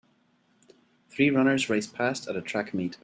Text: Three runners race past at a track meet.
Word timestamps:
Three 1.11 1.29
runners 1.29 1.69
race 1.69 1.85
past 1.85 2.27
at 2.27 2.35
a 2.35 2.41
track 2.41 2.73
meet. 2.73 2.97